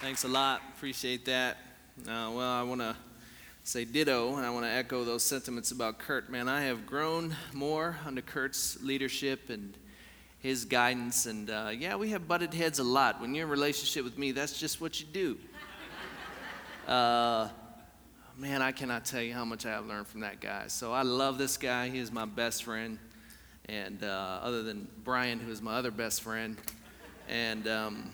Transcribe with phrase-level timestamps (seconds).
[0.00, 0.62] Thanks a lot.
[0.76, 1.58] Appreciate that.
[2.00, 2.96] Uh, well, I want to
[3.62, 6.28] say ditto, and I want to echo those sentiments about Kurt.
[6.28, 9.78] Man, I have grown more under Kurt's leadership and
[10.40, 11.26] his guidance.
[11.26, 13.20] And uh, yeah, we have butted heads a lot.
[13.20, 15.38] When you're in a relationship with me, that's just what you do.
[16.88, 17.48] Uh,
[18.36, 20.66] man, I cannot tell you how much I have learned from that guy.
[20.68, 21.88] So I love this guy.
[21.88, 22.98] He is my best friend.
[23.68, 26.56] And uh, other than Brian, who is my other best friend.
[27.28, 28.10] And um,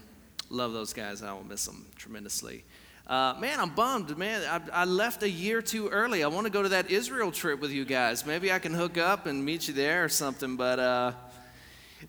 [0.51, 1.23] love those guys.
[1.23, 2.65] I will miss them tremendously.
[3.07, 4.43] Uh, man, I'm bummed, man.
[4.43, 6.23] I, I, left a year too early.
[6.23, 8.27] I want to go to that Israel trip with you guys.
[8.27, 10.57] Maybe I can hook up and meet you there or something.
[10.57, 11.13] But uh,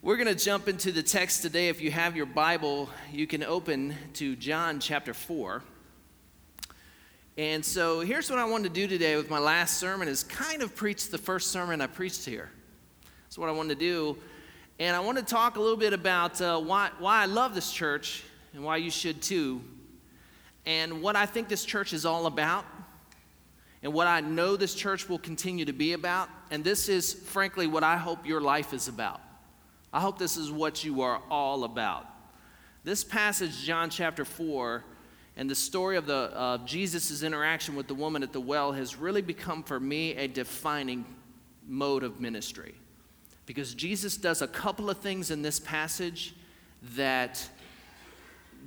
[0.01, 1.69] we're going to jump into the text today.
[1.69, 5.63] If you have your Bible, you can open to John chapter 4.
[7.39, 10.61] And so here's what I wanted to do today with my last sermon is kind
[10.61, 12.49] of preach the first sermon I preached here.
[13.23, 14.17] That's what I wanted to do.
[14.77, 17.71] And I want to talk a little bit about uh, why, why I love this
[17.71, 19.61] church and why you should too,
[20.65, 22.65] and what I think this church is all about,
[23.83, 26.27] and what I know this church will continue to be about.
[26.51, 29.21] And this is, frankly, what I hope your life is about.
[29.93, 32.05] I hope this is what you are all about.
[32.83, 34.83] This passage, John chapter 4,
[35.39, 38.97] and the story of the, uh, Jesus' interaction with the woman at the well has
[38.97, 41.05] really become for me a defining
[41.65, 42.75] mode of ministry.
[43.45, 46.35] Because Jesus does a couple of things in this passage
[46.95, 47.49] that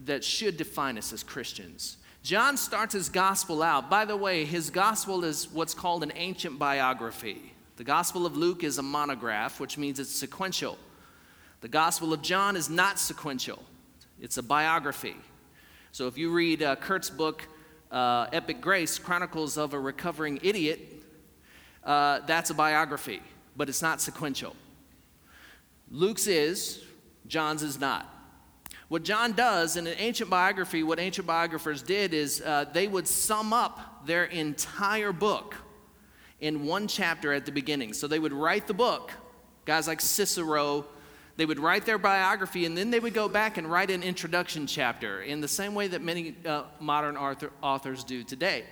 [0.07, 1.99] that should define us as Christians.
[2.23, 3.91] John starts his gospel out.
[3.91, 7.53] By the way, his gospel is what's called an ancient biography.
[7.77, 10.79] The gospel of Luke is a monograph, which means it's sequential.
[11.61, 13.63] The gospel of John is not sequential,
[14.19, 15.17] it's a biography.
[15.95, 17.47] So if you read uh, Kurt's book,
[17.91, 20.81] uh, Epic Grace Chronicles of a Recovering Idiot,
[21.85, 23.21] uh, that's a biography,
[23.59, 24.57] but it's not sequential.
[25.91, 26.83] Luke's is,
[27.27, 28.09] John's is not.
[28.89, 33.07] What John does in an ancient biography, what ancient biographers did is uh, they would
[33.07, 35.57] sum up their entire book
[36.41, 37.93] in one chapter at the beginning.
[37.93, 39.13] So they would write the book,
[39.67, 40.87] guys like Cicero,
[41.37, 44.67] they would write their biography and then they would go back and write an introduction
[44.67, 48.65] chapter in the same way that many uh, modern author, authors do today.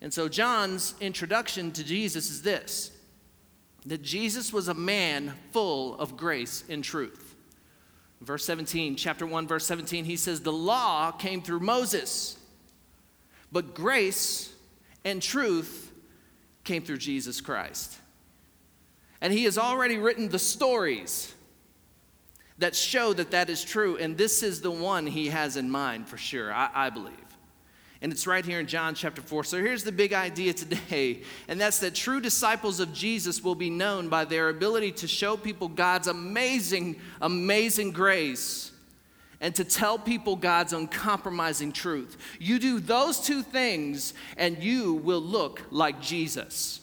[0.00, 2.90] And so John's introduction to Jesus is this
[3.86, 7.34] that Jesus was a man full of grace and truth.
[8.22, 12.38] Verse 17, chapter 1, verse 17, he says, The law came through Moses,
[13.52, 14.54] but grace
[15.04, 15.92] and truth
[16.64, 17.98] came through Jesus Christ.
[19.20, 21.33] And he has already written the stories
[22.58, 26.08] that show that that is true, and this is the one he has in mind
[26.08, 27.12] for sure, I, I believe.
[28.00, 29.44] And it's right here in John chapter 4.
[29.44, 33.70] So here's the big idea today, and that's that true disciples of Jesus will be
[33.70, 38.72] known by their ability to show people God's amazing, amazing grace
[39.40, 42.16] and to tell people God's uncompromising truth.
[42.38, 46.80] You do those two things, and you will look like Jesus.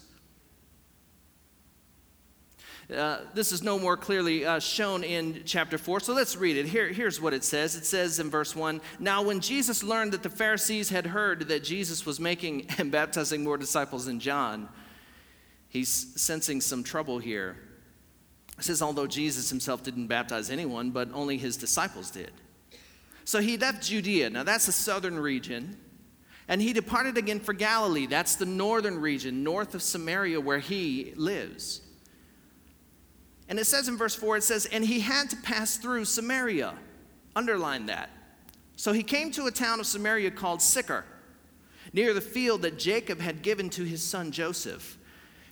[2.92, 6.00] Uh, this is no more clearly uh, shown in chapter 4.
[6.00, 6.66] So let's read it.
[6.66, 10.22] Here, here's what it says it says in verse 1 Now, when Jesus learned that
[10.22, 14.68] the Pharisees had heard that Jesus was making and baptizing more disciples than John,
[15.68, 17.56] he's sensing some trouble here.
[18.58, 22.30] It says, although Jesus himself didn't baptize anyone, but only his disciples did.
[23.24, 24.30] So he left Judea.
[24.30, 25.76] Now, that's the southern region.
[26.48, 28.06] And he departed again for Galilee.
[28.06, 31.81] That's the northern region, north of Samaria, where he lives.
[33.52, 36.72] And it says in verse 4, it says, And he had to pass through Samaria.
[37.36, 38.08] Underline that.
[38.76, 41.04] So he came to a town of Samaria called Sychar,
[41.92, 44.96] near the field that Jacob had given to his son Joseph.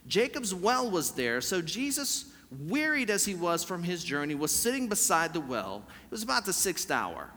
[0.09, 2.33] Jacob's well was there, so Jesus,
[2.69, 5.85] wearied as he was from his journey, was sitting beside the well.
[6.07, 7.29] It was about the sixth hour.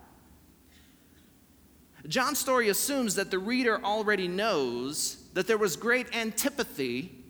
[2.07, 7.22] John's story assumes that the reader already knows that there was great antipathy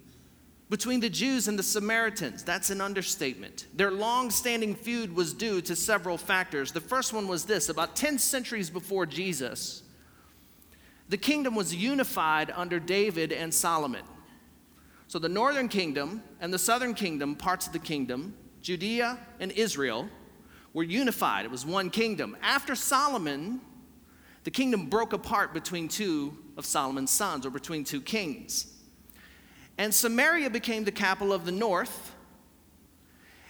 [0.69, 2.43] between the Jews and the Samaritans.
[2.43, 3.67] That's an understatement.
[3.75, 6.71] Their long standing feud was due to several factors.
[6.71, 9.83] The first one was this about 10 centuries before Jesus,
[11.09, 14.03] the kingdom was unified under David and Solomon.
[15.07, 20.09] So the northern kingdom and the southern kingdom, parts of the kingdom, Judea and Israel,
[20.73, 21.45] were unified.
[21.45, 22.35] It was one kingdom.
[22.41, 23.61] After Solomon,
[24.43, 28.72] the kingdom broke apart between two of Solomon's sons, or between two kings.
[29.77, 32.11] And Samaria became the capital of the north,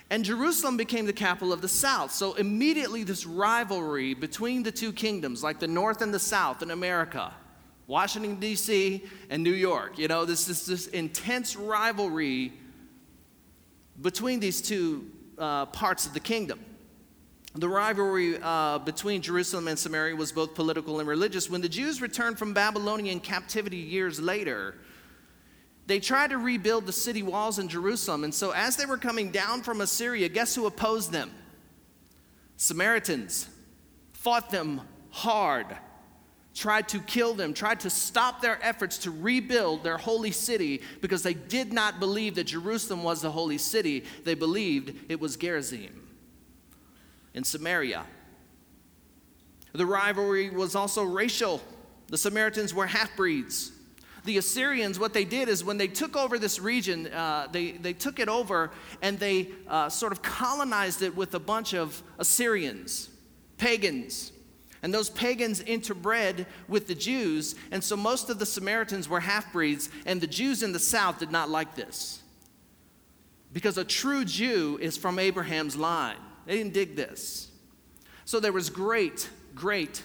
[0.09, 2.11] and Jerusalem became the capital of the south.
[2.11, 6.71] So immediately, this rivalry between the two kingdoms, like the north and the south in
[6.71, 7.33] America,
[7.87, 12.53] Washington, D.C., and New York, you know, this, this, this intense rivalry
[14.01, 16.59] between these two uh, parts of the kingdom.
[17.55, 21.49] The rivalry uh, between Jerusalem and Samaria was both political and religious.
[21.49, 24.75] When the Jews returned from Babylonian captivity years later,
[25.85, 28.23] they tried to rebuild the city walls in Jerusalem.
[28.23, 31.31] And so, as they were coming down from Assyria, guess who opposed them?
[32.55, 33.49] Samaritans
[34.13, 35.67] fought them hard,
[36.55, 41.23] tried to kill them, tried to stop their efforts to rebuild their holy city because
[41.23, 44.05] they did not believe that Jerusalem was the holy city.
[44.23, 46.07] They believed it was Gerizim
[47.33, 48.05] in Samaria.
[49.73, 51.59] The rivalry was also racial.
[52.07, 53.71] The Samaritans were half breeds.
[54.25, 57.93] The Assyrians, what they did is when they took over this region, uh, they, they
[57.93, 58.71] took it over
[59.01, 63.09] and they uh, sort of colonized it with a bunch of Assyrians,
[63.57, 64.31] pagans.
[64.81, 69.51] And those pagans interbred with the Jews, and so most of the Samaritans were half
[69.53, 72.21] breeds, and the Jews in the south did not like this.
[73.53, 76.17] Because a true Jew is from Abraham's line.
[76.45, 77.49] They didn't dig this.
[78.25, 80.01] So there was great, great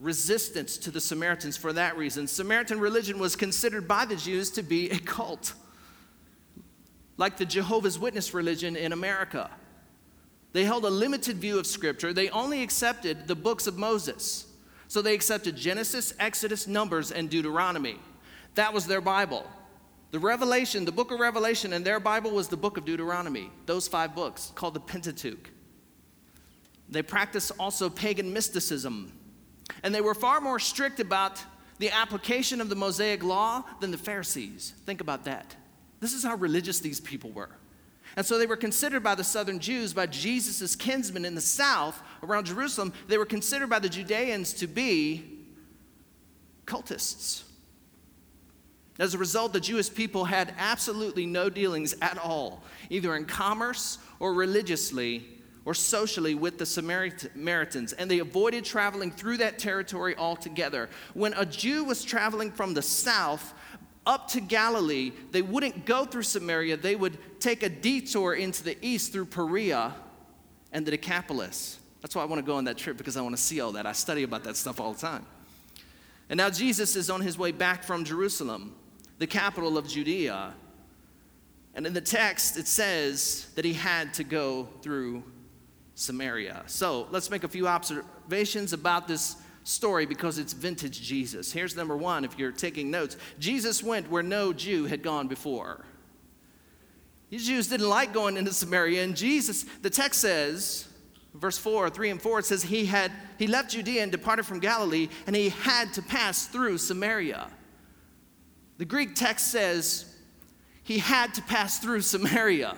[0.00, 2.26] resistance to the Samaritans for that reason.
[2.26, 5.52] Samaritan religion was considered by the Jews to be a cult,
[7.16, 9.50] like the Jehovah's Witness religion in America.
[10.52, 14.46] They held a limited view of Scripture, they only accepted the books of Moses.
[14.88, 18.00] So they accepted Genesis, Exodus, Numbers, and Deuteronomy.
[18.56, 19.46] That was their Bible.
[20.10, 23.86] The Revelation, the book of Revelation, and their Bible was the book of Deuteronomy, those
[23.86, 25.48] five books called the Pentateuch.
[26.88, 29.12] They practiced also pagan mysticism,
[29.82, 31.42] and they were far more strict about
[31.78, 34.74] the application of the Mosaic law than the Pharisees.
[34.84, 35.56] Think about that.
[36.00, 37.50] This is how religious these people were.
[38.16, 42.02] And so they were considered by the southern Jews, by Jesus' kinsmen in the south
[42.22, 45.38] around Jerusalem, they were considered by the Judeans to be
[46.66, 47.44] cultists.
[48.98, 53.98] As a result, the Jewish people had absolutely no dealings at all, either in commerce
[54.18, 55.26] or religiously
[55.64, 60.88] or socially with the Samaritans, and they avoided traveling through that territory altogether.
[61.14, 63.52] When a Jew was traveling from the south
[64.06, 68.76] up to Galilee, they wouldn't go through Samaria, they would take a detour into the
[68.84, 69.94] east through Perea
[70.72, 71.78] and the Decapolis.
[72.00, 73.72] That's why I want to go on that trip because I want to see all
[73.72, 73.86] that.
[73.86, 75.26] I study about that stuff all the time.
[76.30, 78.74] And now Jesus is on his way back from Jerusalem
[79.18, 80.54] the capital of Judea.
[81.74, 85.22] And in the text, it says that he had to go through
[86.00, 86.62] Samaria.
[86.66, 91.52] So let's make a few observations about this story because it's vintage Jesus.
[91.52, 95.84] Here's number one if you're taking notes Jesus went where no Jew had gone before.
[97.28, 100.88] These Jews didn't like going into Samaria, and Jesus, the text says,
[101.34, 104.58] verse 4, 3 and 4, it says he had he left Judea and departed from
[104.58, 107.46] Galilee, and he had to pass through Samaria.
[108.78, 110.06] The Greek text says
[110.82, 112.74] he had to pass through Samaria.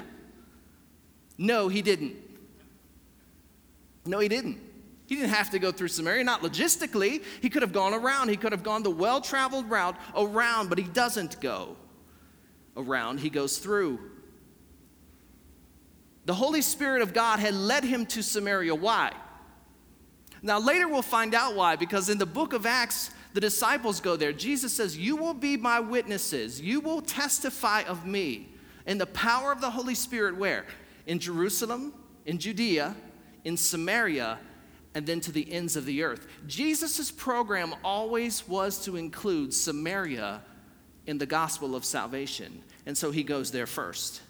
[1.38, 2.31] No, he didn't.
[4.04, 4.58] No, he didn't.
[5.06, 7.22] He didn't have to go through Samaria, not logistically.
[7.40, 8.28] He could have gone around.
[8.28, 11.76] He could have gone the well traveled route around, but he doesn't go
[12.76, 13.98] around, he goes through.
[16.24, 18.74] The Holy Spirit of God had led him to Samaria.
[18.74, 19.12] Why?
[20.40, 24.16] Now, later we'll find out why, because in the book of Acts, the disciples go
[24.16, 24.32] there.
[24.32, 26.60] Jesus says, You will be my witnesses.
[26.60, 28.48] You will testify of me
[28.86, 30.36] in the power of the Holy Spirit.
[30.36, 30.66] Where?
[31.06, 31.92] In Jerusalem,
[32.24, 32.94] in Judea,
[33.44, 34.38] in Samaria,
[34.94, 36.26] and then to the ends of the earth.
[36.46, 40.42] Jesus' program always was to include Samaria
[41.06, 42.62] in the gospel of salvation.
[42.86, 44.20] And so he goes there first.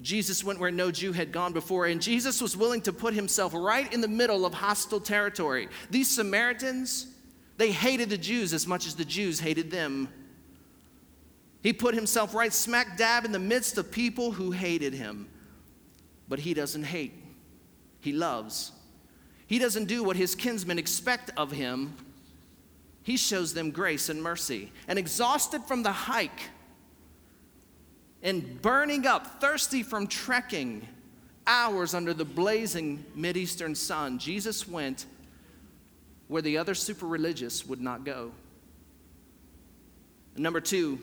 [0.00, 3.52] Jesus went where no Jew had gone before, and Jesus was willing to put himself
[3.52, 5.68] right in the middle of hostile territory.
[5.90, 7.08] These Samaritans,
[7.56, 10.08] they hated the Jews as much as the Jews hated them.
[11.64, 15.28] He put himself right smack dab in the midst of people who hated him.
[16.28, 17.17] But he doesn't hate,
[18.00, 18.72] he loves.
[19.46, 21.94] He doesn't do what his kinsmen expect of him.
[23.02, 24.70] He shows them grace and mercy.
[24.86, 26.50] And exhausted from the hike,
[28.22, 30.86] and burning up, thirsty from trekking
[31.46, 35.06] hours under the blazing Mideastern sun, Jesus went
[36.26, 38.32] where the other super religious would not go.
[40.36, 40.98] Number two,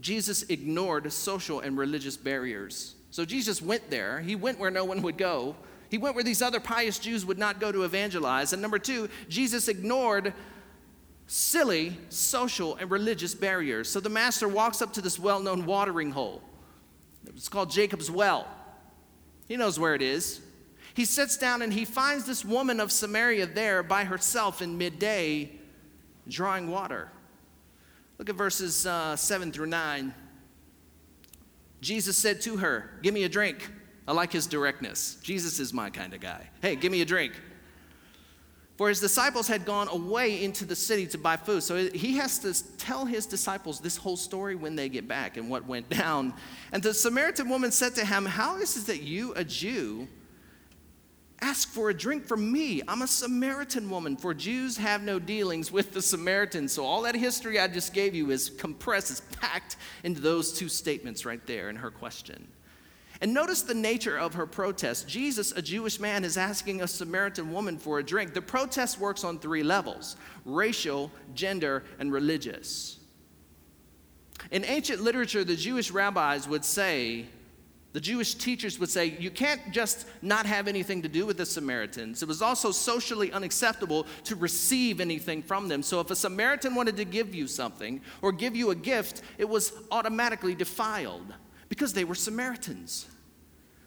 [0.00, 2.95] Jesus ignored social and religious barriers.
[3.16, 4.20] So Jesus went there.
[4.20, 5.56] He went where no one would go.
[5.88, 8.52] He went where these other pious Jews would not go to evangelize.
[8.52, 10.34] And number two, Jesus ignored
[11.26, 13.88] silly social and religious barriers.
[13.88, 16.42] So the master walks up to this well known watering hole.
[17.28, 18.46] It's called Jacob's Well.
[19.48, 20.42] He knows where it is.
[20.92, 25.52] He sits down and he finds this woman of Samaria there by herself in midday
[26.28, 27.10] drawing water.
[28.18, 30.12] Look at verses uh, 7 through 9.
[31.80, 33.70] Jesus said to her, Give me a drink.
[34.08, 35.16] I like his directness.
[35.22, 36.48] Jesus is my kind of guy.
[36.62, 37.32] Hey, give me a drink.
[38.76, 41.62] For his disciples had gone away into the city to buy food.
[41.62, 45.48] So he has to tell his disciples this whole story when they get back and
[45.48, 46.34] what went down.
[46.72, 50.08] And the Samaritan woman said to him, How is it that you, a Jew,
[51.40, 52.82] ask for a drink from me?
[52.88, 56.72] I'm a Samaritan woman, for Jews have no dealings with the Samaritans.
[56.72, 60.68] So all that history I just gave you is compressed, is packed into those two
[60.68, 62.48] statements right there in her question.
[63.20, 65.08] And notice the nature of her protest.
[65.08, 68.34] Jesus, a Jewish man, is asking a Samaritan woman for a drink.
[68.34, 72.98] The protest works on three levels racial, gender, and religious.
[74.50, 77.26] In ancient literature, the Jewish rabbis would say,
[77.96, 81.46] the Jewish teachers would say, you can't just not have anything to do with the
[81.46, 82.22] Samaritans.
[82.22, 85.82] It was also socially unacceptable to receive anything from them.
[85.82, 89.48] So if a Samaritan wanted to give you something or give you a gift, it
[89.48, 91.32] was automatically defiled
[91.70, 93.06] because they were Samaritans.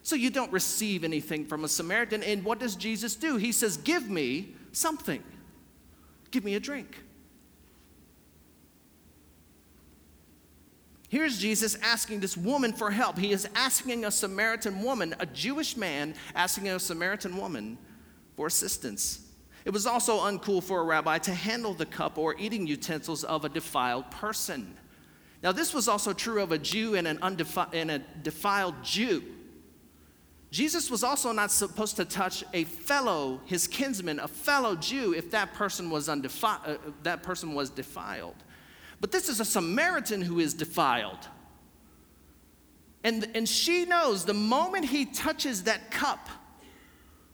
[0.01, 2.23] So you don't receive anything from a Samaritan.
[2.23, 3.37] And what does Jesus do?
[3.37, 5.21] He says, Give me something,
[6.31, 7.03] give me a drink.
[11.09, 13.17] Here's Jesus asking this woman for help.
[13.17, 17.79] He is asking a Samaritan woman, a Jewish man, asking a Samaritan woman
[18.35, 19.25] for assistance.
[19.65, 23.43] It was also uncool for a rabbi to handle the cup or eating utensils of
[23.43, 24.75] a defiled person.
[25.41, 29.23] Now, this was also true of a Jew and, an undefi- and a defiled Jew.
[30.51, 35.31] Jesus was also not supposed to touch a fellow, his kinsman, a fellow Jew, if
[35.31, 38.35] that person was, undefi- uh, that person was defiled.
[39.01, 41.27] But this is a Samaritan who is defiled.
[43.03, 46.27] And, and she knows the moment he touches that cup,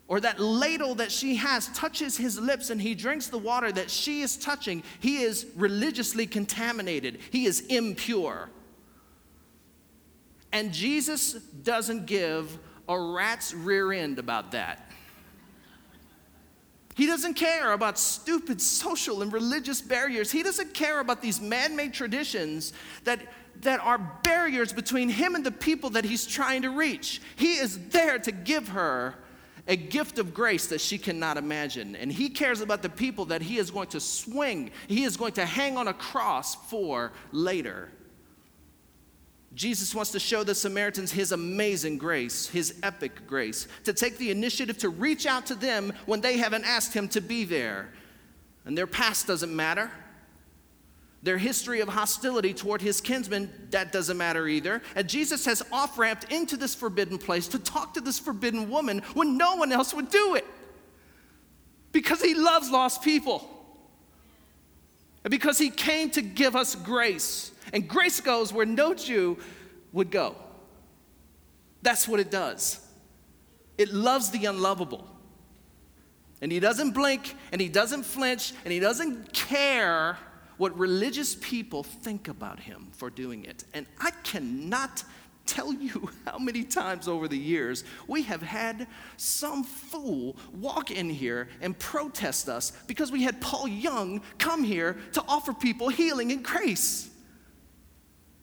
[0.08, 3.90] or that ladle that she has touches his lips and he drinks the water that
[3.90, 7.18] she is touching, he is religiously contaminated.
[7.30, 8.48] He is impure.
[10.52, 12.56] And Jesus doesn't give
[12.88, 14.90] a rat's rear end about that.
[16.96, 20.32] He doesn't care about stupid social and religious barriers.
[20.32, 22.72] He doesn't care about these man made traditions
[23.04, 23.20] that,
[23.60, 27.20] that are barriers between him and the people that he's trying to reach.
[27.36, 29.14] He is there to give her
[29.68, 31.96] a gift of grace that she cannot imagine.
[31.96, 35.32] And he cares about the people that he is going to swing, he is going
[35.34, 37.90] to hang on a cross for later.
[39.56, 44.30] Jesus wants to show the Samaritans his amazing grace, his epic grace, to take the
[44.30, 47.88] initiative to reach out to them when they haven't asked him to be there.
[48.66, 49.90] And their past doesn't matter.
[51.22, 54.82] Their history of hostility toward his kinsmen, that doesn't matter either.
[54.94, 59.00] And Jesus has off ramped into this forbidden place to talk to this forbidden woman
[59.14, 60.44] when no one else would do it.
[61.92, 63.48] Because he loves lost people.
[65.24, 67.52] And because he came to give us grace.
[67.72, 69.38] And grace goes where no Jew
[69.92, 70.36] would go.
[71.82, 72.80] That's what it does.
[73.78, 75.06] It loves the unlovable.
[76.42, 80.18] And he doesn't blink and he doesn't flinch and he doesn't care
[80.58, 83.64] what religious people think about him for doing it.
[83.74, 85.04] And I cannot
[85.46, 91.08] tell you how many times over the years we have had some fool walk in
[91.08, 96.32] here and protest us because we had Paul Young come here to offer people healing
[96.32, 97.10] and grace.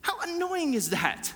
[0.03, 1.33] How annoying is that?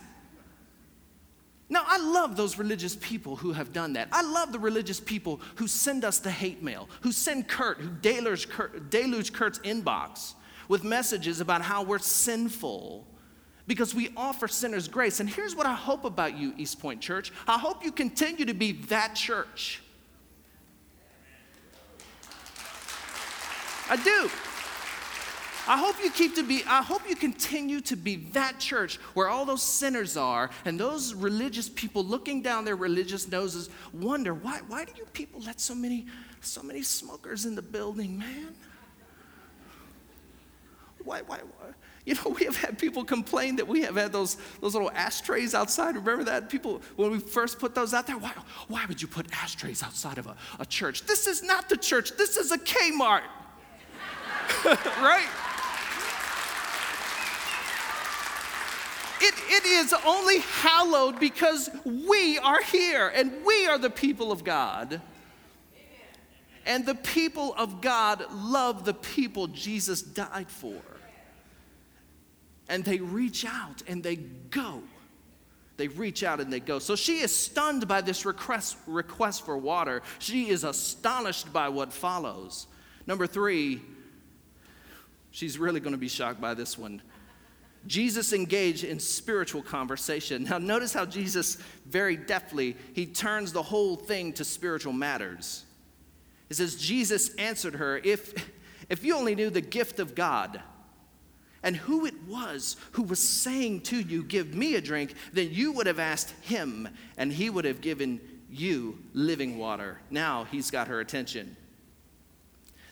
[1.69, 4.07] Now, I love those religious people who have done that.
[4.12, 7.89] I love the religious people who send us the hate mail, who send Kurt, who
[7.89, 10.33] deluge, Kurt, deluge Kurt's inbox
[10.69, 13.05] with messages about how we're sinful
[13.67, 15.19] because we offer sinners grace.
[15.19, 18.53] And here's what I hope about you, East Point Church I hope you continue to
[18.53, 19.81] be that church.
[23.89, 24.29] I do.
[25.67, 29.27] I hope you keep to be, I hope you continue to be that church where
[29.27, 34.62] all those sinners are and those religious people looking down their religious noses wonder, why,
[34.67, 36.05] why do you people let so many,
[36.39, 38.55] so many smokers in the building, man?
[41.03, 41.67] Why, why, why?
[42.05, 45.53] You know, we have had people complain that we have had those, those little ashtrays
[45.53, 45.95] outside.
[45.95, 46.50] Remember that?
[46.50, 48.31] People, when we first put those out there, why,
[48.69, 51.05] why would you put ashtrays outside of a, a church?
[51.05, 53.24] This is not the church, this is a Kmart.
[54.65, 55.27] right?
[59.19, 64.43] It, it is only hallowed because we are here and we are the people of
[64.43, 65.01] God.
[66.65, 70.81] And the people of God love the people Jesus died for.
[72.67, 74.83] And they reach out and they go.
[75.77, 76.79] They reach out and they go.
[76.79, 80.01] So she is stunned by this request, request for water.
[80.19, 82.67] She is astonished by what follows.
[83.05, 83.81] Number three,
[85.31, 87.01] she's really going to be shocked by this one.
[87.88, 90.44] Jesus engaged in spiritual conversation.
[90.44, 95.63] Now, notice how Jesus very deftly he turns the whole thing to spiritual matters.
[96.50, 98.50] It says, Jesus answered her, If,
[98.89, 100.62] if you only knew the gift of God
[101.63, 105.72] and who it was who was saying to you, Give me a drink, then you
[105.72, 110.00] would have asked him, and he would have given you living water.
[110.10, 111.56] Now he's got her attention.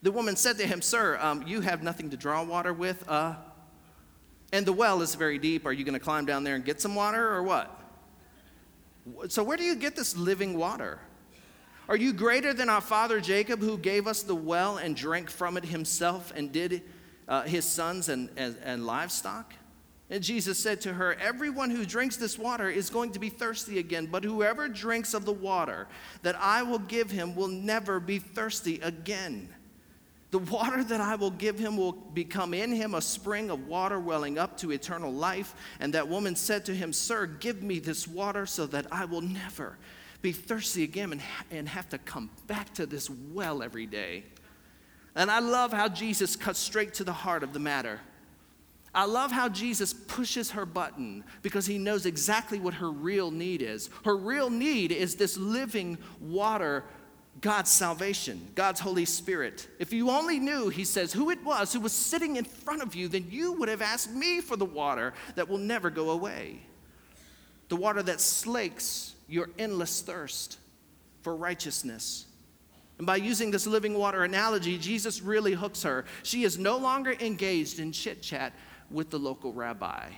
[0.02, 3.36] The woman said to him, Sir, um, you have nothing to draw water with, uh,
[4.56, 5.66] and the well is very deep.
[5.66, 7.78] Are you going to climb down there and get some water, or what?
[9.28, 11.00] So, where do you get this living water?
[11.90, 15.58] Are you greater than our father Jacob, who gave us the well and drank from
[15.58, 16.82] it himself and did
[17.28, 19.54] uh, his sons and, and, and livestock?
[20.10, 23.78] And Jesus said to her, Everyone who drinks this water is going to be thirsty
[23.78, 25.88] again, but whoever drinks of the water
[26.22, 29.50] that I will give him will never be thirsty again.
[30.36, 33.98] The water that I will give him will become in him a spring of water
[34.02, 35.56] welling up to eternal life.
[35.80, 39.22] And that woman said to him, Sir, give me this water so that I will
[39.22, 39.78] never
[40.22, 44.26] be thirsty again and, and have to come back to this well every day.
[45.16, 48.02] And I love how Jesus cuts straight to the heart of the matter.
[48.96, 53.62] I love how Jesus pushes her button because he knows exactly what her real need
[53.62, 53.90] is.
[54.04, 56.84] Her real need is this living water,
[57.42, 59.68] God's salvation, God's Holy Spirit.
[59.78, 62.96] If you only knew, he says, who it was who was sitting in front of
[62.96, 66.62] you, then you would have asked me for the water that will never go away.
[67.68, 70.60] The water that slakes your endless thirst
[71.24, 72.26] for righteousness.
[72.98, 76.06] And by using this living water analogy, Jesus really hooks her.
[76.24, 78.54] She is no longer engaged in chit chat
[78.90, 80.12] with the local rabbi.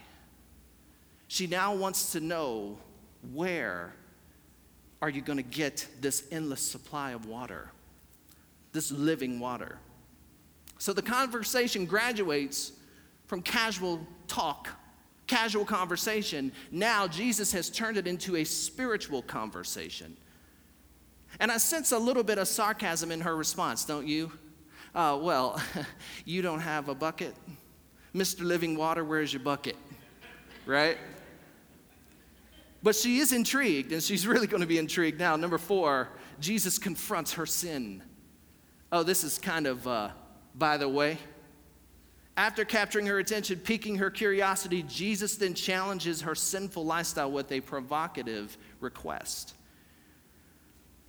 [1.27, 2.77] She now wants to know
[3.33, 3.93] where
[5.01, 7.71] are you going to get this endless supply of water,
[8.73, 9.77] this living water.
[10.79, 12.71] So the conversation graduates
[13.25, 14.69] from casual talk
[15.27, 16.51] casual conversation.
[16.71, 20.17] Now Jesus has turned it into a spiritual conversation.
[21.39, 24.31] And I sense a little bit of sarcasm in her response, don't you?
[24.95, 25.61] Uh, well,
[26.25, 27.35] you don't have a bucket?
[28.15, 28.41] Mr.
[28.41, 29.75] Living Water, where's your bucket?
[30.65, 30.97] Right?
[32.83, 35.35] But she is intrigued, and she's really going to be intrigued now.
[35.35, 36.09] Number four,
[36.39, 38.03] Jesus confronts her sin.
[38.91, 40.09] Oh, this is kind of, uh,
[40.55, 41.17] by the way,
[42.37, 47.61] after capturing her attention, piquing her curiosity, Jesus then challenges her sinful lifestyle with a
[47.61, 49.55] provocative request.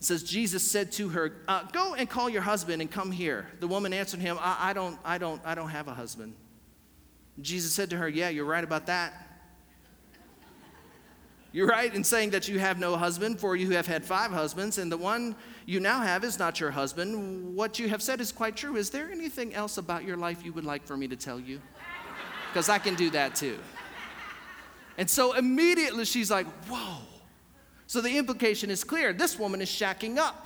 [0.01, 3.47] It says, Jesus said to her, uh, Go and call your husband and come here.
[3.61, 6.35] The woman answered him, I, I, don't, I, don't, I don't have a husband.
[7.43, 9.28] Jesus said to her, Yeah, you're right about that.
[11.51, 14.77] You're right in saying that you have no husband, for you have had five husbands,
[14.77, 15.35] and the one
[15.65, 17.57] you now have is not your husband.
[17.57, 18.77] What you have said is quite true.
[18.77, 21.61] Is there anything else about your life you would like for me to tell you?
[22.53, 23.59] Because I can do that too.
[24.99, 26.99] And so immediately she's like, Whoa.
[27.87, 29.15] So the implication is clear.
[29.15, 30.45] This woman is shacking up.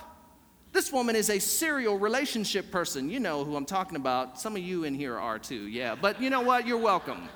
[0.71, 3.09] This woman is a serial relationship person.
[3.09, 4.39] You know who I'm talking about.
[4.39, 5.93] Some of you in here are too, yeah.
[5.93, 6.65] But you know what?
[6.65, 7.27] You're welcome.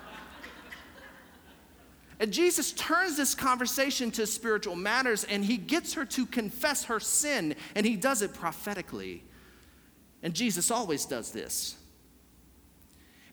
[2.20, 7.00] And Jesus turns this conversation to spiritual matters and he gets her to confess her
[7.00, 9.24] sin, and he does it prophetically.
[10.24, 11.76] And Jesus always does this.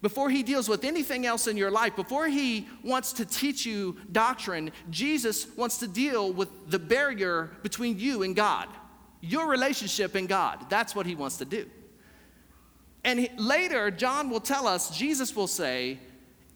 [0.02, 3.96] Before he deals with anything else in your life, before he wants to teach you
[4.12, 8.68] doctrine, Jesus wants to deal with the barrier between you and God,
[9.22, 10.66] your relationship and God.
[10.68, 11.70] That's what he wants to do.
[13.02, 15.98] And later, John will tell us, Jesus will say,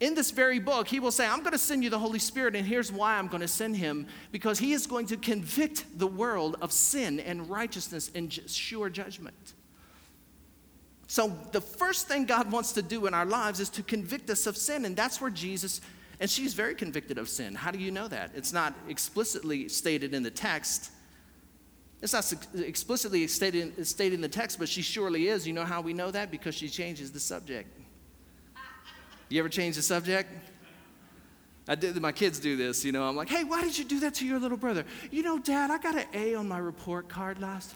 [0.00, 2.54] in this very book, he will say, I'm going to send you the Holy Spirit,
[2.54, 6.06] and here's why I'm going to send him because he is going to convict the
[6.06, 9.54] world of sin and righteousness and sure judgment.
[11.08, 14.46] So, the first thing God wants to do in our lives is to convict us
[14.46, 15.80] of sin, and that's where Jesus,
[16.20, 17.54] and she's very convicted of sin.
[17.54, 18.30] How do you know that?
[18.36, 20.92] It's not explicitly stated in the text.
[22.02, 25.46] It's not explicitly stated, stated in the text, but she surely is.
[25.46, 26.30] You know how we know that?
[26.30, 27.74] Because she changes the subject.
[29.28, 30.30] You ever change the subject?
[31.66, 33.04] I did, my kids do this, you know.
[33.04, 34.84] I'm like, hey, why did you do that to your little brother?
[35.10, 37.74] You know, Dad, I got an A on my report card last.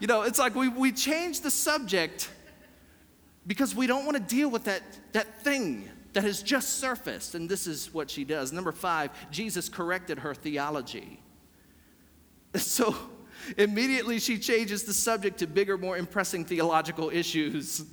[0.00, 2.30] You know, it's like we, we change the subject
[3.46, 4.82] because we don't want to deal with that,
[5.12, 7.34] that thing that has just surfaced.
[7.34, 8.52] And this is what she does.
[8.52, 11.20] Number five, Jesus corrected her theology.
[12.56, 12.96] So
[13.58, 17.84] immediately she changes the subject to bigger, more impressing theological issues.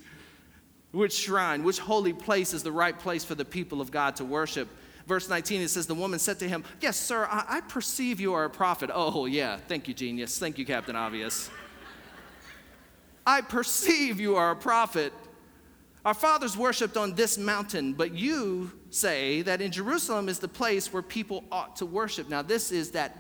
[0.95, 4.23] Which shrine, which holy place is the right place for the people of God to
[4.23, 4.69] worship?
[5.05, 8.33] Verse 19, it says, The woman said to him, Yes, sir, I, I perceive you
[8.33, 8.89] are a prophet.
[8.93, 9.57] Oh, yeah.
[9.67, 10.39] Thank you, genius.
[10.39, 11.49] Thank you, Captain Obvious.
[13.27, 15.11] I perceive you are a prophet.
[16.05, 20.93] Our fathers worshiped on this mountain, but you say that in Jerusalem is the place
[20.93, 22.29] where people ought to worship.
[22.29, 23.17] Now, this is that,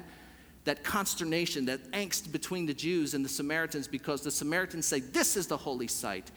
[0.63, 5.35] that consternation, that angst between the Jews and the Samaritans because the Samaritans say, This
[5.35, 6.31] is the holy site.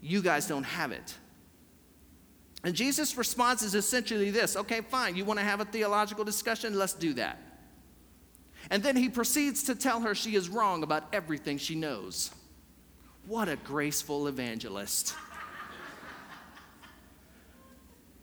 [0.00, 1.14] You guys don't have it.
[2.62, 6.78] And Jesus' response is essentially this okay, fine, you want to have a theological discussion?
[6.78, 7.38] Let's do that.
[8.70, 12.30] And then he proceeds to tell her she is wrong about everything she knows.
[13.26, 15.14] What a graceful evangelist.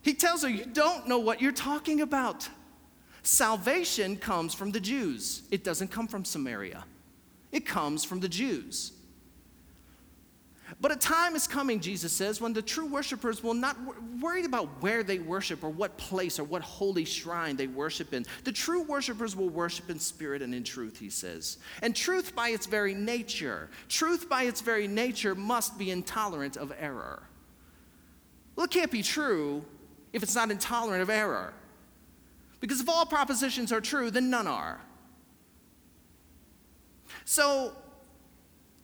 [0.01, 2.47] He tells her, You don't know what you're talking about.
[3.23, 6.85] Salvation comes from the Jews, it doesn't come from Samaria,
[7.51, 8.93] it comes from the Jews.
[10.82, 13.77] But a time is coming, Jesus says, when the true worshipers will not
[14.21, 18.25] worry about where they worship or what place or what holy shrine they worship in.
[18.43, 21.58] The true worshipers will worship in spirit and in truth, he says.
[21.82, 26.73] And truth by its very nature, truth by its very nature must be intolerant of
[26.77, 27.23] error.
[28.56, 29.63] Well, it can't be true
[30.12, 31.53] if it's not intolerant of error.
[32.60, 34.82] Because if all propositions are true, then none are.
[37.23, 37.73] So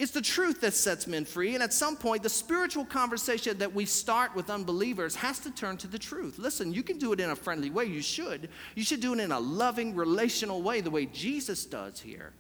[0.04, 3.74] it's the truth that sets men free, and at some point, the spiritual conversation that
[3.74, 6.38] we start with unbelievers has to turn to the truth.
[6.38, 8.50] Listen, you can do it in a friendly way, you should.
[8.76, 12.34] You should do it in a loving, relational way, the way Jesus does here.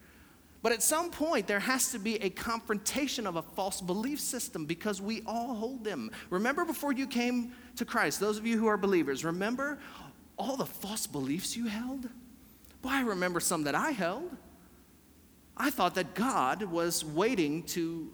[0.61, 4.65] But at some point, there has to be a confrontation of a false belief system
[4.65, 6.11] because we all hold them.
[6.29, 9.79] Remember before you came to Christ, those of you who are believers, remember
[10.37, 12.09] all the false beliefs you held?
[12.81, 14.35] Boy, I remember some that I held.
[15.55, 18.11] I thought that God was waiting to,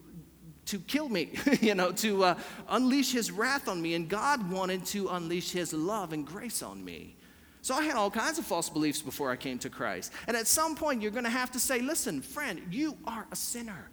[0.65, 4.86] to kill me, you know, to uh, unleash his wrath on me, and God wanted
[4.88, 7.15] to unleash his love and grace on me.
[7.62, 10.13] So I had all kinds of false beliefs before I came to Christ.
[10.28, 13.36] And at some point, you're going to have to say, listen, friend, you are a
[13.36, 13.89] sinner.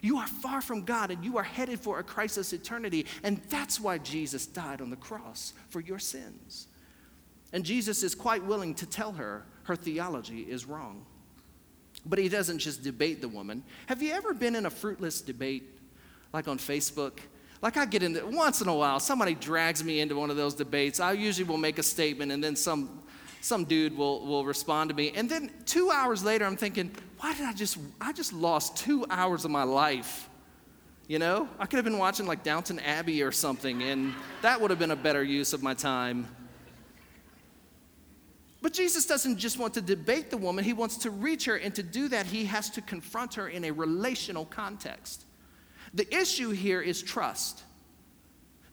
[0.00, 3.06] You are far from God and you are headed for a crisis eternity.
[3.22, 6.66] And that's why Jesus died on the cross for your sins.
[7.54, 11.06] And Jesus is quite willing to tell her her theology is wrong.
[12.06, 13.62] But he doesn't just debate the woman.
[13.86, 15.78] Have you ever been in a fruitless debate,
[16.32, 17.18] like on Facebook?
[17.62, 20.36] Like I get in there once in a while, somebody drags me into one of
[20.36, 21.00] those debates.
[21.00, 23.02] I usually will make a statement and then some
[23.44, 25.12] some dude will, will respond to me.
[25.14, 29.04] And then two hours later, I'm thinking, why did I just, I just lost two
[29.10, 30.30] hours of my life.
[31.08, 34.70] You know, I could have been watching like Downton Abbey or something, and that would
[34.70, 36.26] have been a better use of my time.
[38.64, 41.74] But Jesus doesn't just want to debate the woman, he wants to reach her, and
[41.74, 45.26] to do that, he has to confront her in a relational context.
[45.92, 47.62] The issue here is trust.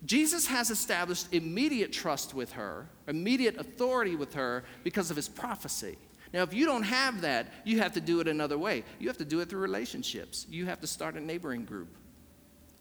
[0.05, 5.97] Jesus has established immediate trust with her, immediate authority with her because of his prophecy.
[6.33, 8.85] Now, if you don't have that, you have to do it another way.
[8.97, 10.47] You have to do it through relationships.
[10.49, 11.89] You have to start a neighboring group.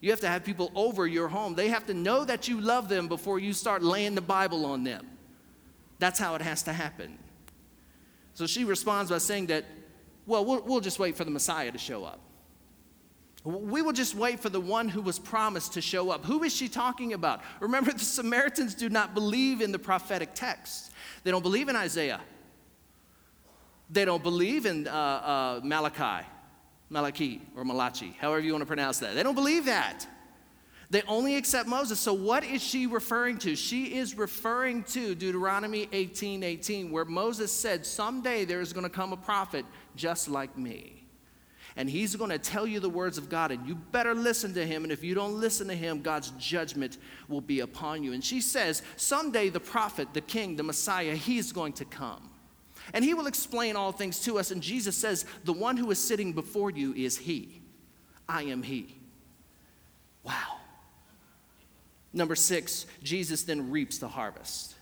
[0.01, 1.57] You have to have people over your home.
[1.57, 4.85] They have to know that you love them before you start laying the Bible on
[4.85, 5.09] them.
[6.01, 7.19] That's how it has to happen.
[8.35, 9.67] So she responds by saying that,
[10.27, 12.21] well, we'll, just wait for the Messiah to show up.
[13.45, 16.25] We will just wait for the one who was promised to show up.
[16.25, 17.43] Who is she talking about?
[17.61, 22.21] Remember, the Samaritans do not believe in the prophetic text, they don't believe in Isaiah,
[23.91, 26.27] they don't believe in uh, uh, Malachi,
[26.89, 29.15] Malachi, or Malachi, however you want to pronounce that.
[29.15, 30.07] They don't believe that.
[30.90, 32.00] They only accept Moses.
[32.00, 33.55] So, what is she referring to?
[33.55, 38.90] She is referring to Deuteronomy 18 18, where Moses said, Someday there is going to
[38.90, 41.00] come a prophet just like me
[41.76, 44.66] and he's going to tell you the words of God, and you better listen to
[44.66, 44.83] him.
[44.83, 46.98] And if you don't listen to him, God's judgment
[47.29, 48.12] will be upon you.
[48.12, 52.31] And she says, Someday the prophet, the king, the Messiah, he's going to come.
[52.92, 54.50] And he will explain all things to us.
[54.50, 57.62] And Jesus says, The one who is sitting before you is he.
[58.29, 58.96] I am he.
[60.22, 60.60] Wow.
[62.12, 64.75] Number six, Jesus then reaps the harvest.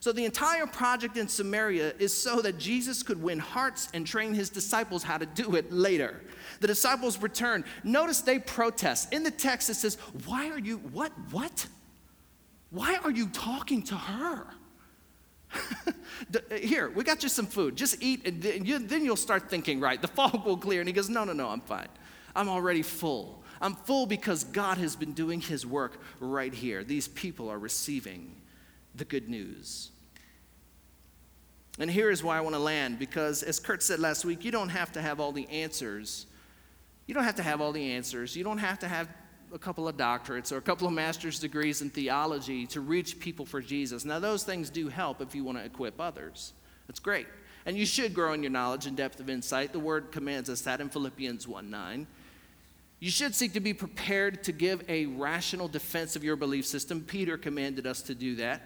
[0.00, 4.34] So, the entire project in Samaria is so that Jesus could win hearts and train
[4.34, 6.20] his disciples how to do it later.
[6.60, 7.64] The disciples return.
[7.84, 9.14] Notice they protest.
[9.14, 11.66] In the text, it says, Why are you, what, what?
[12.68, 14.46] Why are you talking to her?
[16.34, 17.76] Uh, here, we got you some food.
[17.76, 20.00] Just eat, and then you'll start thinking right.
[20.00, 20.80] The fog will clear.
[20.80, 21.88] And he goes, No, no, no, I'm fine.
[22.34, 23.43] I'm already full.
[23.64, 26.84] I'm full because God has been doing his work right here.
[26.84, 28.36] These people are receiving
[28.94, 29.90] the good news.
[31.78, 34.50] And here is why I want to land because, as Kurt said last week, you
[34.50, 36.26] don't have to have all the answers.
[37.06, 38.36] You don't have to have all the answers.
[38.36, 39.08] You don't have to have
[39.50, 43.46] a couple of doctorates or a couple of master's degrees in theology to reach people
[43.46, 44.04] for Jesus.
[44.04, 46.52] Now, those things do help if you want to equip others.
[46.86, 47.28] That's great.
[47.64, 49.72] And you should grow in your knowledge and depth of insight.
[49.72, 52.06] The word commands us that in Philippians 1 9.
[53.04, 57.02] You should seek to be prepared to give a rational defense of your belief system.
[57.02, 58.62] Peter commanded us to do that.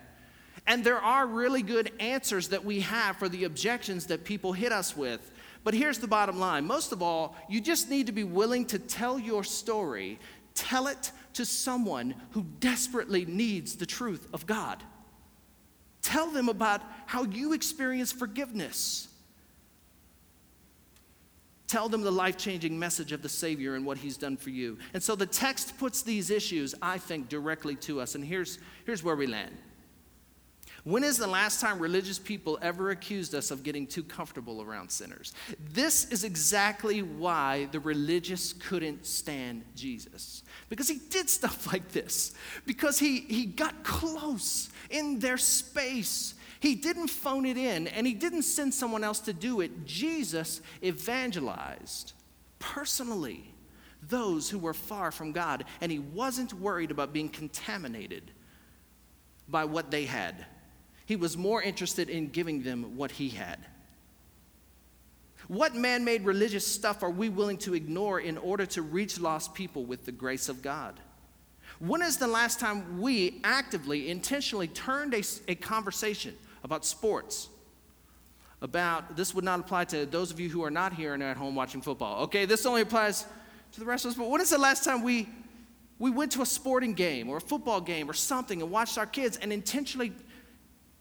[0.64, 4.70] And there are really good answers that we have for the objections that people hit
[4.70, 5.32] us with.
[5.64, 8.78] But here's the bottom line most of all, you just need to be willing to
[8.78, 10.20] tell your story.
[10.54, 14.80] Tell it to someone who desperately needs the truth of God.
[16.00, 19.08] Tell them about how you experience forgiveness.
[21.68, 24.78] Tell them the life changing message of the Savior and what He's done for you.
[24.94, 28.14] And so the text puts these issues, I think, directly to us.
[28.14, 29.54] And here's, here's where we land.
[30.84, 34.90] When is the last time religious people ever accused us of getting too comfortable around
[34.90, 35.34] sinners?
[35.72, 40.44] This is exactly why the religious couldn't stand Jesus.
[40.70, 42.32] Because he did stuff like this.
[42.64, 46.32] Because he, he got close in their space.
[46.60, 49.86] He didn't phone it in and he didn't send someone else to do it.
[49.86, 52.12] Jesus evangelized
[52.58, 53.54] personally
[54.02, 58.30] those who were far from God, and he wasn't worried about being contaminated
[59.48, 60.46] by what they had.
[61.06, 63.58] He was more interested in giving them what he had.
[65.48, 69.54] What man made religious stuff are we willing to ignore in order to reach lost
[69.54, 71.00] people with the grace of God?
[71.78, 77.48] When is the last time we actively, intentionally turned a, a conversation about sports,
[78.60, 81.36] about this would not apply to those of you who are not here and at
[81.36, 82.24] home watching football.
[82.24, 83.24] Okay, this only applies
[83.72, 84.16] to the rest of us.
[84.16, 85.28] But when is the last time we
[85.98, 89.06] we went to a sporting game or a football game or something and watched our
[89.06, 90.12] kids and intentionally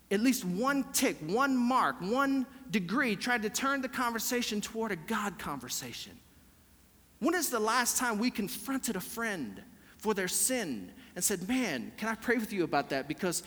[0.09, 4.95] at least one tick, one mark, one degree tried to turn the conversation toward a
[4.95, 6.13] God conversation?
[7.19, 9.61] When is the last time we confronted a friend
[9.97, 13.07] for their sin and said, Man, can I pray with you about that?
[13.07, 13.43] Because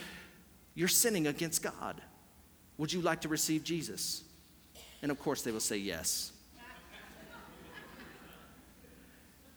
[0.74, 2.00] you're sinning against God.
[2.78, 4.24] Would you like to receive Jesus?
[5.02, 6.32] And of course, they will say yes.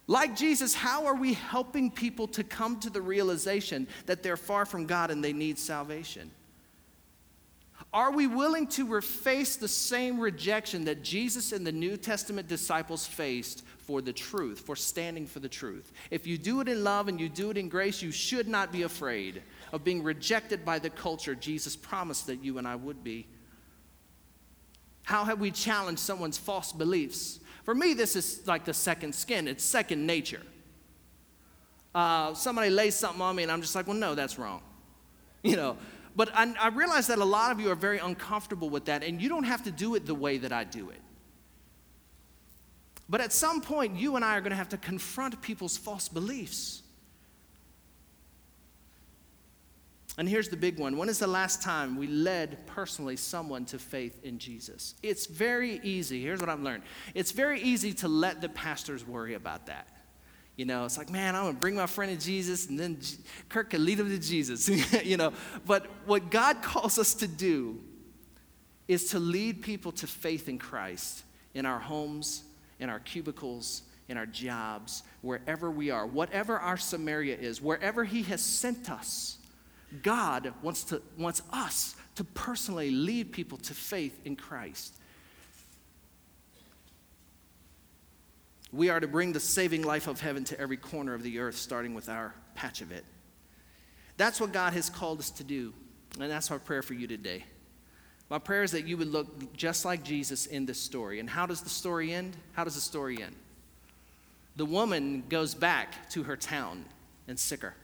[0.06, 4.66] Like Jesus, how are we helping people to come to the realization that they're far
[4.66, 6.30] from God and they need salvation?
[7.94, 13.06] Are we willing to face the same rejection that Jesus and the New Testament disciples
[13.06, 15.92] faced for the truth, for standing for the truth?
[16.10, 18.72] If you do it in love and you do it in grace, you should not
[18.72, 19.42] be afraid
[19.74, 23.26] of being rejected by the culture Jesus promised that you and I would be.
[25.02, 27.40] How have we challenged someone's false beliefs?
[27.64, 30.44] For me, this is like the second skin, it's second nature.
[31.94, 34.62] Uh, somebody lays something on me, and I'm just like, well, no, that's wrong.
[35.46, 35.78] You know,
[36.16, 39.22] but I, I realize that a lot of you are very uncomfortable with that, and
[39.22, 41.02] you don't have to do it the way that I do it.
[43.10, 46.08] But at some point, you and I are going to have to confront people's false
[46.08, 46.83] beliefs.
[50.18, 50.98] And here's the big one.
[50.98, 54.94] When is the last time we led personally someone to faith in Jesus?
[55.02, 56.22] It's very easy.
[56.22, 56.84] Here's what I've learned
[57.16, 59.88] it's very easy to let the pastors worry about that.
[60.56, 63.00] You know, it's like, man, I'm going to bring my friend to Jesus, and then
[63.50, 64.70] Kurt can lead him to Jesus.
[65.04, 65.34] you know,
[65.66, 67.80] but what God calls us to do
[68.88, 71.24] is to lead people to faith in Christ
[71.56, 72.44] in our homes,
[72.80, 78.24] in our cubicles, in our jobs, wherever we are, whatever our Samaria is, wherever He
[78.24, 79.38] has sent us.
[80.02, 84.98] God wants, to, wants us to personally lead people to faith in Christ.
[88.72, 91.56] We are to bring the saving life of heaven to every corner of the earth,
[91.56, 93.06] starting with our patch of it.
[94.18, 95.74] That's what God has called us to do,
[96.20, 97.44] and that's my prayer for you today.
[98.30, 101.20] My prayer is that you would look just like Jesus in this story.
[101.20, 102.36] And how does the story end?
[102.54, 103.36] How does the story end?
[104.56, 106.86] The woman goes back to her town
[107.28, 107.76] in Sychar.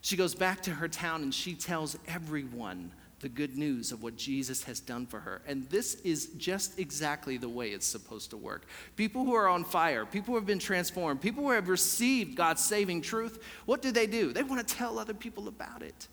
[0.00, 4.16] She goes back to her town and she tells everyone the good news of what
[4.16, 5.42] Jesus has done for her.
[5.46, 8.66] And this is just exactly the way it's supposed to work.
[8.96, 12.64] People who are on fire, people who have been transformed, people who have received God's
[12.64, 14.32] saving truth, what do they do?
[14.32, 16.08] They want to tell other people about it.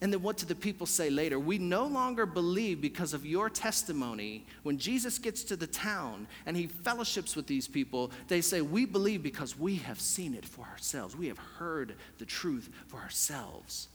[0.00, 1.40] And then what do the people say later?
[1.40, 4.46] We no longer believe because of your testimony.
[4.62, 8.84] When Jesus gets to the town and he fellowships with these people, they say, We
[8.84, 11.16] believe because we have seen it for ourselves.
[11.16, 13.88] We have heard the truth for ourselves.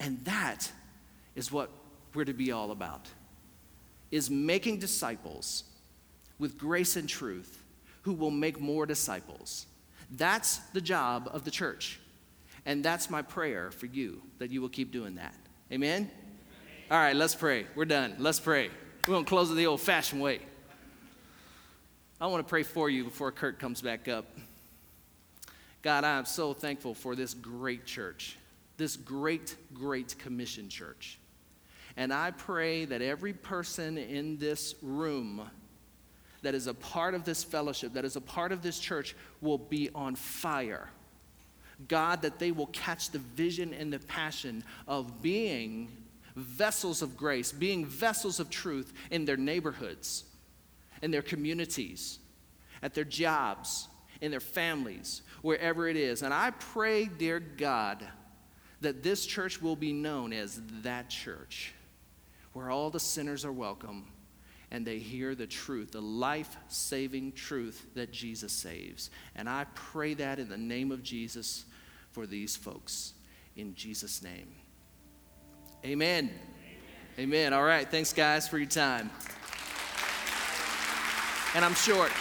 [0.00, 0.72] And that
[1.36, 1.70] is what
[2.14, 3.06] we're to be all about.
[4.10, 5.64] Is making disciples
[6.38, 7.62] with grace and truth
[8.02, 9.66] who will make more disciples.
[10.10, 12.00] That's the job of the church.
[12.68, 15.34] And that's my prayer for you, that you will keep doing that.
[15.72, 16.10] Amen?
[16.90, 17.66] All right, let's pray.
[17.74, 18.16] We're done.
[18.18, 18.68] Let's pray.
[19.06, 20.40] We're going to close it the old fashioned way.
[22.20, 24.26] I want to pray for you before Kurt comes back up.
[25.80, 28.36] God, I am so thankful for this great church,
[28.76, 31.18] this great, great commission church.
[31.96, 35.48] And I pray that every person in this room
[36.42, 39.56] that is a part of this fellowship, that is a part of this church, will
[39.56, 40.90] be on fire.
[41.86, 45.90] God, that they will catch the vision and the passion of being
[46.34, 50.24] vessels of grace, being vessels of truth in their neighborhoods,
[51.02, 52.18] in their communities,
[52.82, 53.88] at their jobs,
[54.20, 56.22] in their families, wherever it is.
[56.22, 58.04] And I pray, dear God,
[58.80, 61.74] that this church will be known as that church
[62.52, 64.06] where all the sinners are welcome
[64.70, 69.10] and they hear the truth, the life saving truth that Jesus saves.
[69.34, 71.64] And I pray that in the name of Jesus
[72.12, 73.14] for these folks.
[73.56, 74.48] In Jesus' name.
[75.84, 76.30] Amen.
[76.30, 76.32] Amen.
[77.18, 77.52] Amen.
[77.52, 77.90] All right.
[77.90, 79.10] Thanks, guys, for your time.
[81.54, 82.12] And I'm short.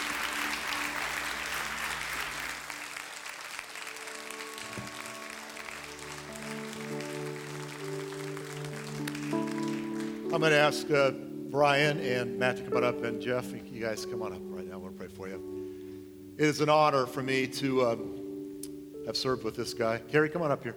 [10.33, 11.11] I'm going to ask uh,
[11.49, 14.67] Brian and Matt to come on up, and Jeff, you guys come on up right
[14.67, 14.73] now.
[14.73, 16.35] I want to pray for you.
[16.37, 18.61] It is an honor for me to um,
[19.05, 19.99] have served with this guy.
[20.09, 20.75] Carrie, come on up here.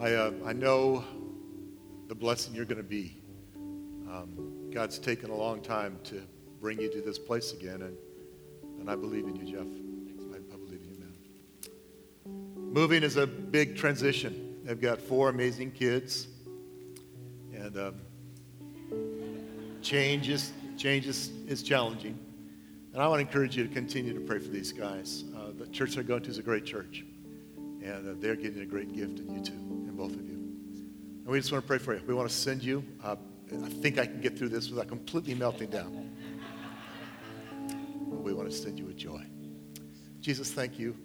[0.00, 1.04] I, uh, I know
[2.08, 3.22] the blessing you're going to be.
[4.10, 6.22] Um, God's taken a long time to
[6.58, 7.96] bring you to this place again, and,
[8.80, 9.66] and I believe in you, Jeff.
[10.32, 12.72] I, I believe in you, man.
[12.72, 14.56] Moving is a big transition.
[14.68, 16.28] I've got four amazing kids
[17.52, 17.94] and um,
[19.82, 22.18] change, is, change is, is challenging.
[22.92, 25.24] And I want to encourage you to continue to pray for these guys.
[25.36, 27.04] Uh, the church they're going to is a great church,
[27.82, 30.34] and uh, they're getting a great gift in you too, in both of you.
[30.34, 32.02] And we just want to pray for you.
[32.06, 32.84] We want to send you.
[33.02, 33.16] Uh,
[33.52, 36.10] I think I can get through this without completely melting down.
[38.08, 39.24] But we want to send you with joy.
[40.20, 40.96] Jesus, thank you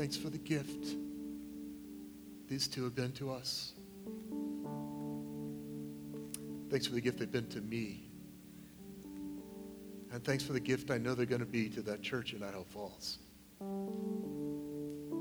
[0.00, 0.96] Thanks for the gift
[2.48, 3.74] these two have been to us.
[6.70, 8.08] Thanks for the gift they've been to me.
[10.10, 12.42] And thanks for the gift I know they're going to be to that church in
[12.42, 13.18] Idaho Falls.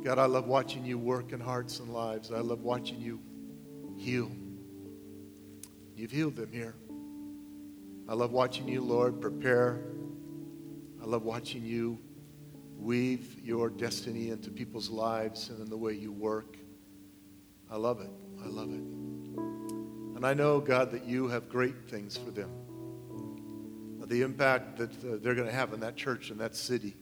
[0.02, 2.32] God, I love watching you work in hearts and lives.
[2.32, 3.20] I love watching you
[3.98, 4.32] heal.
[5.98, 6.76] You've healed them here.
[8.08, 9.82] I love watching you, Lord, prepare.
[11.04, 12.00] I love watching you
[12.80, 16.58] weave your destiny into people's lives and in the way you work.
[17.70, 18.10] I love it.
[18.44, 18.82] I love it.
[20.15, 22.50] And I know, God, that you have great things for them.
[24.08, 26.96] The impact that uh, they're going to have in that church and that city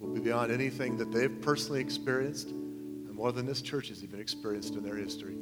[0.00, 4.18] will be beyond anything that they've personally experienced and more than this church has even
[4.18, 5.36] experienced in their history.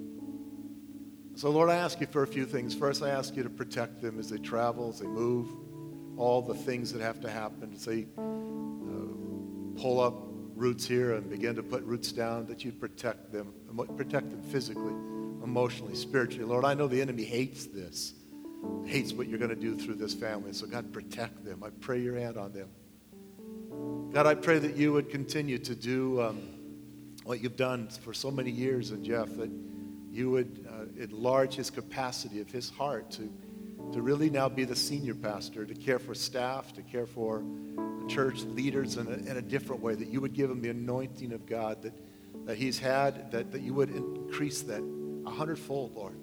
[1.35, 2.75] So, Lord, I ask you for a few things.
[2.75, 5.49] First, I ask you to protect them as they travel, as they move,
[6.19, 8.07] all the things that have to happen, as they
[9.81, 10.15] pull up
[10.55, 13.55] roots here and begin to put roots down, that you protect them,
[13.97, 14.93] protect them physically,
[15.45, 16.45] emotionally, spiritually.
[16.45, 18.15] Lord, I know the enemy hates this,
[18.85, 20.53] hates what you're going to do through this family.
[20.53, 21.63] So, God, protect them.
[21.63, 22.69] I pray your hand on them.
[24.13, 26.41] God, I pray that you would continue to do um,
[27.25, 29.51] what you've done for so many years in Jeff, that
[30.11, 33.31] you would uh, enlarge his capacity of his heart to,
[33.93, 37.45] to really now be the senior pastor, to care for staff, to care for
[38.09, 41.33] church leaders in a, in a different way, that you would give them the anointing
[41.33, 41.93] of God that,
[42.47, 44.83] that he's had, that, that you would increase that
[45.27, 46.17] a hundredfold, Lord.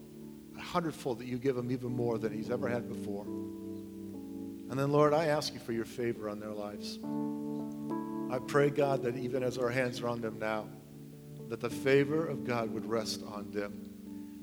[0.57, 3.25] A hundredfold that you give them even more than he's ever had before.
[3.25, 6.97] And then, Lord, I ask you for your favor on their lives.
[8.33, 10.67] I pray, God, that even as our hands are on them now,
[11.49, 13.91] that the favor of God would rest on them.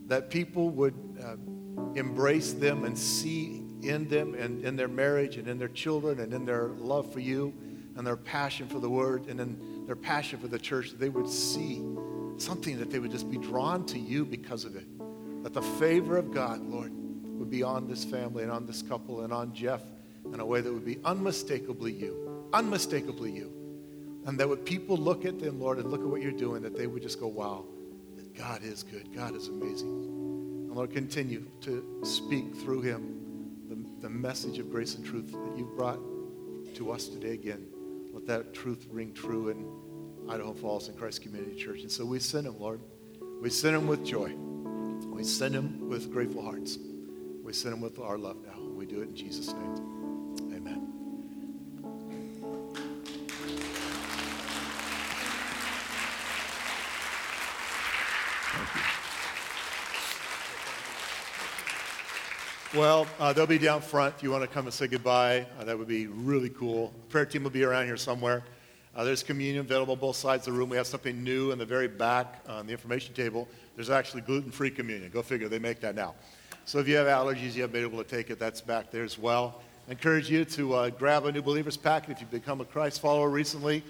[0.07, 1.37] That people would uh,
[1.97, 6.33] embrace them and see in them and in their marriage and in their children and
[6.33, 7.53] in their love for you
[7.97, 11.29] and their passion for the word and in their passion for the church, they would
[11.29, 11.83] see
[12.37, 14.87] something that they would just be drawn to you because of it.
[15.43, 16.93] That the favor of God, Lord,
[17.25, 19.83] would be on this family and on this couple and on Jeff
[20.33, 23.53] in a way that would be unmistakably you, unmistakably you.
[24.25, 26.77] And that would people look at them, Lord, and look at what you're doing, that
[26.77, 27.65] they would just go, wow,
[28.39, 29.13] God is good.
[29.15, 29.89] God is amazing.
[29.89, 33.23] And Lord, continue to speak through him
[34.03, 36.01] the message of grace and truth that you've brought
[36.75, 37.69] to us today again.
[38.13, 39.65] Let that truth ring true in
[40.29, 41.83] Idaho Falls and Christ Community Church.
[41.83, 42.81] And so we send him, Lord.
[43.41, 44.35] We send him with joy.
[45.07, 46.79] We send him with grateful hearts.
[47.45, 48.61] We send him with our love now.
[48.75, 49.92] We do it in Jesus' name.
[62.83, 65.47] Well, uh, they'll be down front if you want to come and say goodbye.
[65.57, 66.93] Uh, that would be really cool.
[67.11, 68.43] Prayer team will be around here somewhere.
[68.97, 70.69] Uh, there's communion available both sides of the room.
[70.69, 73.47] We have something new in the very back on the information table.
[73.77, 75.13] There's actually gluten-free communion.
[75.13, 76.17] Go figure, they make that now.
[76.65, 79.05] So if you have allergies, you haven't been able to take it, that's back there
[79.05, 79.63] as well.
[79.87, 83.01] I encourage you to uh, grab a new believers packet if you've become a Christ
[83.01, 83.85] follower recently.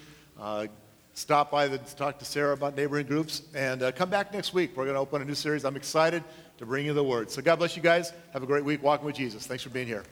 [1.15, 4.77] Stop by to talk to Sarah about neighboring groups and uh, come back next week.
[4.77, 5.65] We're going to open a new series.
[5.65, 6.25] I'm excited
[6.59, 7.31] to bring you the word.
[7.31, 8.13] So God bless you guys.
[8.33, 9.47] Have a great week walking with Jesus.
[9.47, 10.05] Thanks for being here.